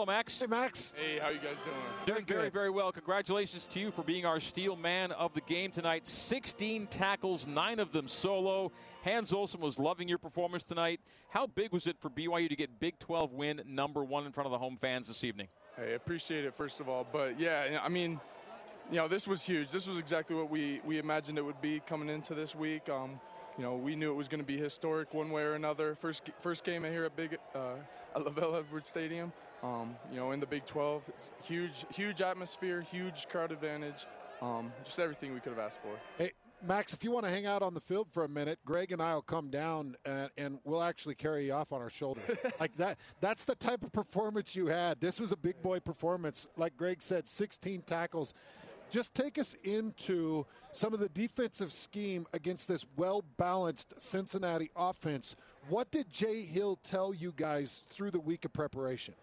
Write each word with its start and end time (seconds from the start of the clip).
Hello, 0.00 0.10
Max. 0.10 0.38
Hey, 0.38 0.46
Max. 0.46 0.94
Hey, 0.96 1.18
how 1.18 1.28
you 1.28 1.40
guys 1.40 1.56
doing? 1.62 1.76
Doing 2.06 2.24
very, 2.24 2.48
very 2.48 2.70
well. 2.70 2.90
Congratulations 2.90 3.66
to 3.72 3.80
you 3.80 3.90
for 3.90 4.02
being 4.02 4.24
our 4.24 4.40
steel 4.40 4.74
man 4.74 5.12
of 5.12 5.34
the 5.34 5.42
game 5.42 5.72
tonight. 5.72 6.08
16 6.08 6.86
tackles, 6.86 7.46
nine 7.46 7.78
of 7.78 7.92
them 7.92 8.08
solo. 8.08 8.72
Hans 9.04 9.30
Olsen 9.30 9.60
was 9.60 9.78
loving 9.78 10.08
your 10.08 10.16
performance 10.16 10.64
tonight. 10.64 11.00
How 11.28 11.46
big 11.46 11.70
was 11.74 11.86
it 11.86 11.98
for 12.00 12.08
BYU 12.08 12.48
to 12.48 12.56
get 12.56 12.80
Big 12.80 12.98
12 12.98 13.34
win 13.34 13.60
number 13.66 14.02
one 14.02 14.24
in 14.24 14.32
front 14.32 14.46
of 14.46 14.52
the 14.52 14.58
home 14.58 14.78
fans 14.80 15.06
this 15.06 15.22
evening? 15.22 15.48
Hey, 15.76 15.92
I 15.92 15.96
appreciate 15.96 16.46
it 16.46 16.54
first 16.54 16.80
of 16.80 16.88
all, 16.88 17.06
but 17.12 17.38
yeah, 17.38 17.80
I 17.84 17.90
mean, 17.90 18.18
you 18.90 18.96
know, 18.96 19.06
this 19.06 19.28
was 19.28 19.42
huge. 19.42 19.68
This 19.68 19.86
was 19.86 19.98
exactly 19.98 20.34
what 20.34 20.48
we 20.48 20.80
we 20.86 20.96
imagined 20.96 21.36
it 21.36 21.42
would 21.42 21.60
be 21.60 21.82
coming 21.86 22.08
into 22.08 22.34
this 22.34 22.54
week. 22.54 22.88
Um, 22.88 23.20
you 23.56 23.64
know, 23.64 23.76
we 23.76 23.96
knew 23.96 24.10
it 24.10 24.14
was 24.14 24.28
going 24.28 24.40
to 24.40 24.46
be 24.46 24.58
historic 24.58 25.12
one 25.12 25.30
way 25.30 25.42
or 25.42 25.54
another. 25.54 25.94
First 25.94 26.30
first 26.40 26.64
game 26.64 26.84
here 26.84 27.04
at 27.04 27.16
Big 27.16 27.38
uh, 27.54 27.74
at 28.14 28.22
LaVell 28.22 28.58
Edwards 28.58 28.88
Stadium. 28.88 29.32
Um, 29.62 29.96
you 30.10 30.16
know, 30.16 30.32
in 30.32 30.40
the 30.40 30.46
Big 30.46 30.64
12, 30.64 31.02
it's 31.08 31.30
huge, 31.44 31.84
huge 31.94 32.22
atmosphere, 32.22 32.80
huge 32.80 33.28
crowd 33.28 33.52
advantage, 33.52 34.06
um, 34.40 34.72
just 34.84 34.98
everything 34.98 35.34
we 35.34 35.40
could 35.40 35.52
have 35.52 35.58
asked 35.58 35.80
for. 35.82 35.90
Hey, 36.16 36.32
Max, 36.66 36.92
if 36.92 37.04
you 37.04 37.10
want 37.10 37.26
to 37.26 37.30
hang 37.30 37.46
out 37.46 37.62
on 37.62 37.74
the 37.74 37.80
field 37.80 38.08
for 38.10 38.24
a 38.24 38.28
minute, 38.28 38.58
Greg 38.64 38.92
and 38.92 39.02
I 39.02 39.14
will 39.14 39.22
come 39.22 39.50
down 39.50 39.96
and, 40.04 40.30
and 40.36 40.58
we'll 40.64 40.82
actually 40.82 41.14
carry 41.14 41.46
you 41.46 41.52
off 41.52 41.72
on 41.72 41.80
our 41.80 41.90
shoulders. 41.90 42.38
like 42.60 42.76
that. 42.76 42.98
That's 43.20 43.44
the 43.44 43.54
type 43.54 43.82
of 43.82 43.92
performance 43.92 44.54
you 44.54 44.66
had. 44.66 45.00
This 45.00 45.20
was 45.20 45.32
a 45.32 45.36
big 45.36 45.60
boy 45.62 45.80
performance. 45.80 46.48
Like 46.56 46.76
Greg 46.76 47.02
said, 47.02 47.28
16 47.28 47.82
tackles. 47.82 48.34
Just 48.90 49.14
take 49.14 49.38
us 49.38 49.54
into 49.62 50.46
some 50.72 50.92
of 50.92 51.00
the 51.00 51.08
defensive 51.08 51.72
scheme 51.72 52.26
against 52.32 52.66
this 52.66 52.84
well 52.96 53.22
balanced 53.36 53.94
Cincinnati 53.98 54.70
offense. 54.74 55.36
What 55.68 55.90
did 55.92 56.10
Jay 56.10 56.42
Hill 56.42 56.78
tell 56.82 57.14
you 57.14 57.32
guys 57.36 57.82
through 57.88 58.10
the 58.10 58.18
week 58.20 58.44
of 58.44 58.52
preparation? 58.52 59.14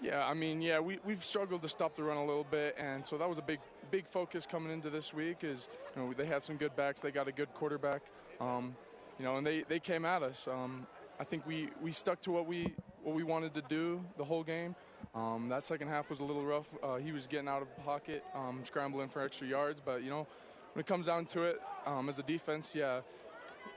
Yeah, 0.00 0.24
I 0.24 0.34
mean, 0.34 0.62
yeah, 0.62 0.78
we, 0.78 1.00
we've 1.04 1.24
struggled 1.24 1.62
to 1.62 1.68
stop 1.68 1.96
the 1.96 2.04
run 2.04 2.16
a 2.16 2.24
little 2.24 2.46
bit, 2.48 2.76
and 2.78 3.04
so 3.04 3.18
that 3.18 3.28
was 3.28 3.38
a 3.38 3.42
big 3.42 3.58
big 3.90 4.06
focus 4.06 4.46
coming 4.46 4.72
into 4.72 4.90
this 4.90 5.12
week. 5.12 5.38
Is 5.42 5.68
you 5.96 6.02
know 6.02 6.12
they 6.12 6.26
have 6.26 6.44
some 6.44 6.56
good 6.56 6.76
backs, 6.76 7.00
they 7.00 7.10
got 7.10 7.26
a 7.26 7.32
good 7.32 7.52
quarterback, 7.54 8.02
um, 8.40 8.76
you 9.18 9.24
know, 9.24 9.36
and 9.36 9.46
they, 9.46 9.64
they 9.68 9.80
came 9.80 10.04
at 10.04 10.22
us. 10.22 10.46
Um, 10.46 10.86
I 11.18 11.24
think 11.24 11.44
we, 11.46 11.70
we 11.82 11.90
stuck 11.90 12.20
to 12.22 12.30
what 12.30 12.46
we 12.46 12.74
what 13.02 13.16
we 13.16 13.24
wanted 13.24 13.54
to 13.54 13.62
do 13.62 14.04
the 14.16 14.24
whole 14.24 14.44
game. 14.44 14.76
Um, 15.14 15.48
that 15.48 15.64
second 15.64 15.88
half 15.88 16.10
was 16.10 16.20
a 16.20 16.24
little 16.24 16.44
rough. 16.44 16.70
Uh, 16.82 16.96
he 16.96 17.12
was 17.12 17.26
getting 17.26 17.48
out 17.48 17.62
of 17.62 17.84
pocket, 17.84 18.24
um, 18.34 18.60
scrambling 18.64 19.08
for 19.08 19.22
extra 19.22 19.46
yards, 19.46 19.80
but 19.84 20.02
you 20.02 20.10
know, 20.10 20.26
when 20.74 20.80
it 20.80 20.86
comes 20.86 21.06
down 21.06 21.26
to 21.26 21.42
it, 21.42 21.60
um, 21.86 22.08
as 22.08 22.18
a 22.18 22.22
defense, 22.22 22.74
yeah, 22.74 23.00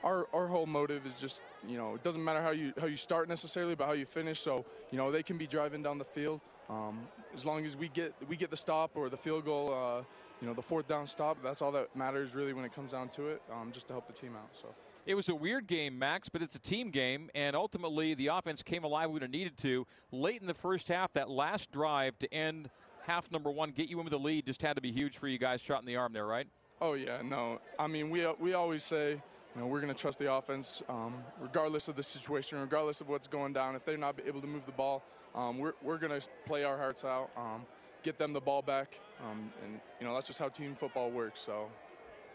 our 0.04 0.26
our 0.32 0.46
whole 0.46 0.66
motive 0.66 1.06
is 1.06 1.14
just 1.14 1.40
you 1.66 1.76
know 1.76 1.94
it 1.94 2.02
doesn't 2.02 2.22
matter 2.22 2.42
how 2.42 2.50
you 2.50 2.72
how 2.78 2.86
you 2.86 2.96
start 2.96 3.28
necessarily, 3.28 3.74
but 3.74 3.86
how 3.86 3.92
you 3.92 4.06
finish. 4.06 4.40
So 4.40 4.64
you 4.90 4.98
know 4.98 5.10
they 5.10 5.22
can 5.22 5.38
be 5.38 5.46
driving 5.46 5.82
down 5.82 5.98
the 5.98 6.04
field 6.04 6.40
um, 6.68 7.00
as 7.34 7.44
long 7.46 7.64
as 7.64 7.76
we 7.76 7.88
get 7.88 8.14
we 8.28 8.36
get 8.36 8.50
the 8.50 8.56
stop 8.56 8.92
or 8.94 9.08
the 9.08 9.16
field 9.16 9.44
goal. 9.44 9.72
Uh, 9.72 10.02
you 10.40 10.48
know 10.48 10.54
the 10.54 10.62
fourth 10.62 10.88
down 10.88 11.06
stop. 11.06 11.38
That's 11.42 11.62
all 11.62 11.72
that 11.72 11.94
matters 11.96 12.34
really 12.34 12.52
when 12.52 12.64
it 12.64 12.74
comes 12.74 12.92
down 12.92 13.08
to 13.10 13.28
it. 13.28 13.42
Um, 13.52 13.70
just 13.72 13.86
to 13.88 13.94
help 13.94 14.06
the 14.06 14.12
team 14.12 14.34
out. 14.36 14.50
So. 14.60 14.68
It 15.04 15.16
was 15.16 15.28
a 15.28 15.34
weird 15.34 15.66
game, 15.66 15.98
Max, 15.98 16.28
but 16.28 16.42
it's 16.42 16.54
a 16.54 16.60
team 16.60 16.90
game, 16.90 17.28
and 17.34 17.56
ultimately 17.56 18.14
the 18.14 18.28
offense 18.28 18.62
came 18.62 18.84
alive 18.84 19.10
when 19.10 19.22
it 19.24 19.30
needed 19.30 19.56
to. 19.58 19.84
Late 20.12 20.40
in 20.40 20.46
the 20.46 20.54
first 20.54 20.86
half, 20.86 21.12
that 21.14 21.28
last 21.28 21.72
drive 21.72 22.16
to 22.20 22.32
end 22.32 22.70
half 23.02 23.30
number 23.32 23.50
one, 23.50 23.72
get 23.72 23.88
you 23.88 23.98
in 23.98 24.04
with 24.04 24.12
the 24.12 24.18
lead, 24.18 24.46
just 24.46 24.62
had 24.62 24.76
to 24.76 24.80
be 24.80 24.92
huge 24.92 25.18
for 25.18 25.26
you 25.26 25.38
guys. 25.38 25.60
Shot 25.60 25.80
in 25.80 25.86
the 25.86 25.96
arm 25.96 26.12
there, 26.12 26.26
right? 26.26 26.46
Oh 26.80 26.94
yeah, 26.94 27.20
no. 27.22 27.60
I 27.78 27.88
mean, 27.88 28.10
we 28.10 28.26
we 28.38 28.54
always 28.54 28.84
say 28.84 29.20
you 29.54 29.60
know, 29.60 29.66
we're 29.66 29.80
going 29.80 29.92
to 29.92 30.00
trust 30.00 30.18
the 30.18 30.32
offense 30.32 30.82
um, 30.88 31.14
regardless 31.40 31.88
of 31.88 31.96
the 31.96 32.02
situation, 32.02 32.58
regardless 32.58 33.00
of 33.00 33.08
what's 33.08 33.28
going 33.28 33.52
down. 33.52 33.74
If 33.74 33.84
they're 33.84 33.98
not 33.98 34.18
able 34.26 34.40
to 34.40 34.46
move 34.46 34.64
the 34.64 34.72
ball, 34.72 35.02
um, 35.34 35.58
we're, 35.58 35.74
we're 35.82 35.98
going 35.98 36.18
to 36.18 36.26
play 36.46 36.64
our 36.64 36.78
hearts 36.78 37.04
out, 37.04 37.30
um, 37.36 37.62
get 38.02 38.18
them 38.18 38.32
the 38.32 38.40
ball 38.40 38.62
back, 38.62 38.98
um, 39.20 39.52
and 39.64 39.80
you 40.00 40.06
know 40.06 40.14
that's 40.14 40.26
just 40.26 40.38
how 40.38 40.48
team 40.48 40.74
football 40.74 41.10
works. 41.10 41.40
So. 41.40 41.68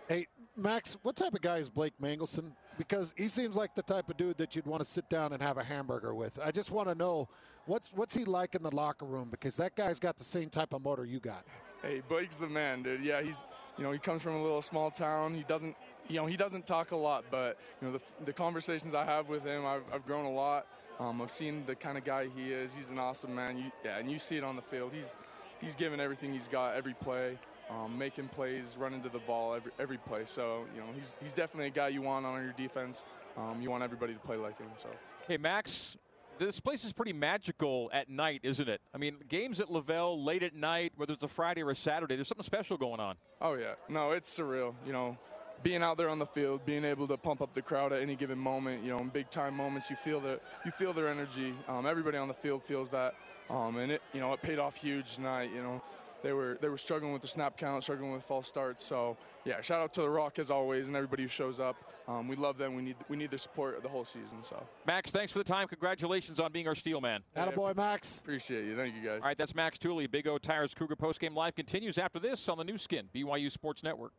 Hey, 0.08 0.28
Max, 0.58 0.98
what 1.04 1.16
type 1.16 1.34
of 1.34 1.42
guy 1.42 1.58
is 1.58 1.70
Blake 1.70 1.94
Mangelson? 2.00 2.54
Because 2.78 3.14
he 3.18 3.28
seems 3.28 3.56
like 3.56 3.76
the 3.76 3.84
type 3.84 4.10
of 4.10 4.18
dude 4.18 4.38
that 4.38 4.56
you'd 4.56 4.66
want 4.66 4.84
to 4.84 4.88
sit 4.88 5.10
down 5.10 5.34
and 5.34 5.42
have 5.42 5.58
a 5.58 5.64
hamburger 5.64 6.14
with. 6.14 6.40
I 6.44 6.52
just 6.52 6.72
want 6.72 6.90
to 6.90 6.96
know 6.96 7.30
what's 7.66 7.90
what's 7.94 8.16
he 8.16 8.26
like 8.26 8.56
in 8.56 8.64
the 8.64 8.76
locker 8.76 9.06
room 9.06 9.30
because 9.30 9.56
that 9.58 9.76
guy's 9.76 10.00
got 10.00 10.18
the 10.18 10.24
same 10.24 10.50
type 10.50 10.74
of 10.74 10.84
motor 10.84 11.06
you 11.06 11.20
got. 11.20 11.46
Hey, 11.82 12.02
Blake's 12.08 12.38
the 12.38 12.48
man, 12.48 12.84
dude. 12.84 13.04
Yeah, 13.04 13.22
he's 13.22 13.44
you 13.78 13.84
know 13.84 13.92
he 13.92 14.00
comes 14.00 14.22
from 14.22 14.34
a 14.34 14.42
little 14.42 14.62
small 14.62 14.92
town. 14.92 15.36
He 15.36 15.44
doesn't 15.44 15.76
you 16.10 16.16
know, 16.16 16.26
he 16.26 16.38
doesn't 16.38 16.66
talk 16.66 16.92
a 16.92 16.96
lot, 16.96 17.26
but 17.30 17.58
you 17.82 17.88
know, 17.88 17.94
the, 17.94 18.26
the 18.26 18.34
conversations 18.34 18.94
I 18.94 19.06
have 19.06 19.30
with 19.30 19.44
him, 19.44 19.66
I've, 19.66 19.84
I've 19.94 20.06
grown 20.06 20.26
a 20.26 20.32
lot. 20.32 20.68
Um, 21.00 21.22
I've 21.22 21.32
seen 21.32 21.64
the 21.68 21.76
kind 21.76 21.98
of 21.98 22.04
guy 22.04 22.28
he 22.36 22.52
is. 22.52 22.72
He's 22.76 22.90
an 22.90 22.98
awesome 22.98 23.36
man. 23.36 23.58
You, 23.58 23.72
yeah, 23.86 23.98
and 23.98 24.10
you 24.10 24.18
see 24.18 24.38
it 24.38 24.44
on 24.44 24.56
the 24.56 24.62
field. 24.62 24.92
He's 24.94 25.16
he's 25.62 25.76
giving 25.76 26.00
everything 26.00 26.34
he's 26.34 26.48
got 26.48 26.76
every 26.76 26.94
play, 26.96 27.38
um, 27.70 27.98
making 27.98 28.28
plays, 28.30 28.76
running 28.78 29.02
to 29.04 29.10
the 29.10 29.20
ball 29.20 29.54
every 29.54 29.72
every 29.80 29.98
play. 29.98 30.24
So 30.26 30.66
you 30.74 30.82
know, 30.82 30.88
he's 30.96 31.12
he's 31.22 31.34
definitely 31.34 31.68
a 31.68 31.72
guy 31.72 31.90
you 31.90 32.02
want 32.02 32.26
on 32.26 32.42
your 32.44 32.54
defense. 32.54 33.06
Um, 33.38 33.62
you 33.62 33.70
want 33.70 33.84
everybody 33.84 34.14
to 34.14 34.20
play 34.20 34.38
like 34.38 34.58
him. 34.58 34.70
So. 34.82 34.90
Hey, 35.28 35.38
Max. 35.38 35.98
This 36.40 36.60
place 36.60 36.86
is 36.86 36.94
pretty 36.94 37.14
magical 37.14 37.90
at 37.92 38.12
night, 38.12 38.42
isn't 38.44 38.70
it? 38.70 38.80
I 38.94 39.00
mean, 39.00 39.16
games 39.28 39.60
at 39.60 39.70
LaVell 39.70 40.24
late 40.24 40.44
at 40.44 40.54
night, 40.54 40.94
whether 40.96 41.12
it's 41.14 41.24
a 41.24 41.28
Friday 41.28 41.64
or 41.64 41.72
a 41.72 41.76
Saturday, 41.76 42.16
there's 42.16 42.28
something 42.28 42.44
special 42.44 42.78
going 42.78 43.00
on. 43.00 43.16
Oh 43.42 43.56
yeah, 43.56 43.74
no, 43.90 44.12
it's 44.12 44.38
surreal. 44.38 44.76
You 44.86 44.94
know, 44.94 45.18
being 45.64 45.84
out 45.84 45.98
there 45.98 46.10
on 46.10 46.20
the 46.20 46.26
field, 46.26 46.66
being 46.66 46.86
able 46.86 47.08
to 47.08 47.18
pump 47.18 47.42
up 47.42 47.54
the 47.54 47.62
crowd 47.62 47.94
at 47.94 48.02
any 48.02 48.16
given 48.16 48.38
moment, 48.38 48.84
you 48.84 48.90
know, 48.92 49.00
in 49.00 49.10
big 49.10 49.30
time 49.30 49.56
moments, 49.56 49.90
you 49.90 49.96
feel 49.96 50.20
the 50.20 50.40
you 50.66 50.72
feel 50.72 50.94
their 50.94 51.08
energy. 51.08 51.54
Um, 51.68 51.86
everybody 51.86 52.18
on 52.18 52.28
the 52.28 52.34
field 52.34 52.64
feels 52.64 52.90
that, 52.92 53.16
um, 53.50 53.78
and 53.78 53.92
it 53.92 54.02
you 54.14 54.20
know 54.20 54.34
it 54.34 54.42
paid 54.42 54.60
off 54.60 54.76
huge 54.76 55.16
tonight. 55.16 55.50
You 55.54 55.64
know, 55.64 55.82
they 56.24 56.34
were 56.34 56.58
they 56.62 56.70
were 56.70 56.78
struggling 56.78 57.14
with 57.14 57.22
the 57.22 57.28
snap 57.28 57.58
count, 57.58 57.84
struggling 57.84 58.12
with 58.12 58.24
false 58.24 58.48
starts. 58.48 58.84
So 58.84 59.18
yeah, 59.46 59.62
shout 59.62 59.82
out 59.82 59.94
to 59.94 60.02
the 60.02 60.10
ROC 60.10 60.40
as 60.40 60.52
always, 60.52 60.88
and 60.88 60.96
everybody 60.96 61.24
who 61.24 61.30
shows 61.30 61.60
up. 61.60 61.76
Um, 62.08 62.28
we 62.30 62.38
love 62.38 62.58
them. 62.58 62.74
We 62.76 62.82
need 62.82 62.96
we 63.10 63.18
need 63.18 63.32
their 63.32 63.38
support 63.38 63.82
the 63.84 63.90
whole 63.90 64.06
season. 64.06 64.44
So 64.44 64.66
Max, 64.86 65.12
thanks 65.12 65.32
for 65.32 65.40
the 65.40 65.44
time. 65.44 65.68
Congratulations 65.68 66.40
on 66.40 66.52
being 66.52 66.68
our 66.68 66.76
steel 66.76 67.02
man. 67.02 67.22
Attaboy, 67.36 67.76
Max. 67.76 68.20
Appreciate 68.20 68.66
you. 68.66 68.76
Thank 68.76 68.96
you 68.96 69.02
guys. 69.02 69.20
All 69.22 69.28
right, 69.28 69.38
that's 69.38 69.54
Max 69.54 69.78
Tooley. 69.78 70.08
Big 70.08 70.28
O 70.28 70.38
Tires 70.38 70.74
Cougar 70.74 70.96
postgame 70.96 71.36
live 71.36 71.56
continues 71.56 71.98
after 71.98 72.20
this 72.20 72.48
on 72.48 72.58
the 72.58 72.64
Nu 72.64 72.78
Skin 72.78 73.10
BYU 73.14 73.52
Sports 73.52 73.84
Network. 73.84 74.14